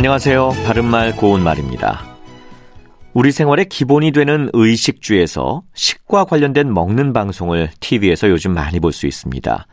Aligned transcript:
안녕하세요. 0.00 0.52
바른말 0.64 1.14
고운말입니다. 1.14 2.00
우리 3.12 3.32
생활의 3.32 3.66
기본이 3.66 4.12
되는 4.12 4.48
의식주에서 4.54 5.62
식과 5.74 6.24
관련된 6.24 6.72
먹는 6.72 7.12
방송을 7.12 7.68
TV에서 7.80 8.30
요즘 8.30 8.54
많이 8.54 8.80
볼 8.80 8.94
수 8.94 9.06
있습니다. 9.06 9.66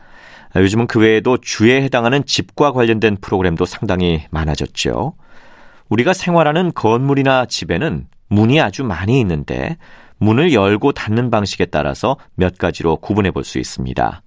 요즘은 0.54 0.86
그 0.86 1.00
외에도 1.00 1.38
주에 1.38 1.80
해당하는 1.80 2.26
집과 2.26 2.72
관련된 2.72 3.16
프로그램도 3.22 3.64
상당히 3.64 4.24
많아졌죠. 4.30 5.14
우리가 5.88 6.12
생활하는 6.12 6.72
건물이나 6.74 7.46
집에는 7.46 8.06
문이 8.28 8.60
아주 8.60 8.84
많이 8.84 9.18
있는데 9.20 9.78
문을 10.18 10.52
열고 10.52 10.92
닫는 10.92 11.30
방식에 11.30 11.64
따라서 11.64 12.18
몇 12.34 12.58
가지로 12.58 12.96
구분해 12.96 13.30
볼 13.30 13.44
수 13.44 13.58
있습니다. 13.58 14.20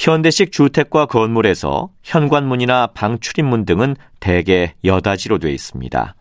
현대식 0.00 0.50
주택과 0.50 1.04
건물에서 1.04 1.90
현관문이나 2.02 2.86
방 2.94 3.18
출입문 3.18 3.66
등은 3.66 3.96
대개 4.18 4.72
여다지로 4.82 5.36
되어 5.36 5.50
있습니다. 5.50 6.14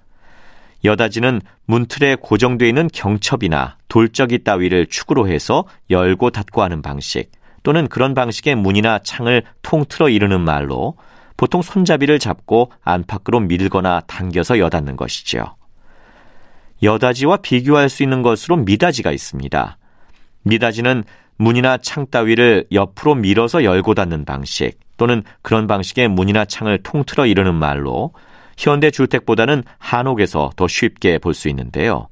여다지는 0.83 1.39
문틀에 1.65 2.17
고정되어 2.19 2.67
있는 2.67 2.89
경첩이나 2.91 3.77
돌적이 3.87 4.43
따위를 4.43 4.87
축으로 4.87 5.29
해서 5.29 5.63
열고 5.89 6.31
닫고 6.31 6.61
하는 6.61 6.81
방식 6.81 7.31
또는 7.63 7.87
그런 7.87 8.13
방식의 8.13 8.55
문이나 8.55 8.99
창을 8.99 9.43
통틀어 9.61 10.09
이르는 10.09 10.41
말로 10.41 10.97
보통 11.37 11.61
손잡이를 11.61 12.19
잡고 12.19 12.73
안팎으로 12.83 13.39
밀거나 13.39 14.01
당겨서 14.07 14.59
여닫는 14.59 14.97
것이죠. 14.97 15.55
여다지와 16.83 17.37
비교할 17.37 17.87
수 17.87 18.03
있는 18.03 18.23
것으로 18.23 18.57
미다지가 18.57 19.13
있습니다. 19.13 19.77
미다지는 20.43 21.05
문이나 21.39 21.77
창 21.77 22.05
따위를 22.05 22.65
옆으로 22.71 23.15
밀어서 23.15 23.63
열고 23.63 23.95
닫는 23.95 24.25
방식 24.25 24.77
또는 24.97 25.23
그런 25.41 25.67
방식의 25.67 26.09
문이나 26.09 26.43
창을 26.43 26.83
통틀어 26.83 27.25
이르는 27.25 27.55
말로 27.55 28.11
현대 28.57 28.91
주택보다는 28.91 29.63
한옥에서 29.77 30.51
더 30.57 30.67
쉽게 30.67 31.17
볼 31.17 31.33
수 31.33 31.47
있는데요. 31.47 32.09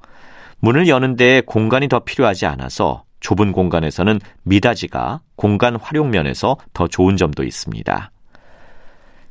문을 0.60 0.88
여는 0.88 1.18
데에 1.18 1.42
공간이 1.42 1.90
더 1.90 2.00
필요하지 2.00 2.46
않아서 2.46 3.04
좁은 3.20 3.52
공간에서는 3.52 4.22
미닫이가 4.44 5.20
공간 5.36 5.76
활용 5.76 6.10
면에서 6.10 6.56
더 6.74 6.88
좋은 6.88 7.18
점도 7.18 7.44
있습니다. 7.44 8.12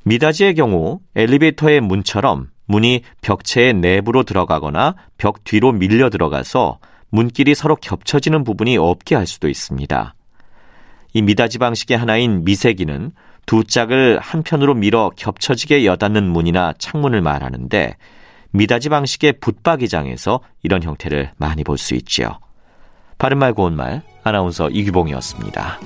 미닫이의 0.05 0.55
경우 0.57 1.01
엘리베이터의 1.17 1.81
문처럼 1.81 2.51
문이 2.67 3.01
벽체의 3.23 3.73
내부로 3.75 4.25
들어가거나 4.25 4.95
벽 5.17 5.43
뒤로 5.45 5.73
밀려 5.73 6.11
들어가서 6.11 6.79
문길이 7.17 7.55
서로 7.55 7.77
겹쳐지는 7.77 8.45
부분이 8.45 8.77
없게 8.77 9.15
할 9.15 9.27
수도 9.27 9.49
있습니다. 9.49 10.15
이 11.15 11.23
미닫이 11.23 11.57
방식의 11.57 11.97
하나인 11.97 12.45
미세기는 12.45 13.13
두 13.47 13.65
짝을 13.65 14.19
한편으로 14.21 14.75
밀어 14.75 15.11
겹쳐지게 15.17 15.87
여닫는 15.87 16.25
문이나 16.25 16.75
창문을 16.79 17.23
말하는데 17.23 17.97
미닫이 18.51 18.91
방식의 18.91 19.35
붙박이장에서 19.41 20.41
이런 20.63 20.83
형태를 20.83 21.33
많이 21.39 21.65
볼 21.65 21.79
수 21.79 21.95
있지요. 21.95 22.39
바른말 23.17 23.55
고운말 23.55 24.03
아나운서 24.23 24.69
이규봉이었습니다. 24.69 25.79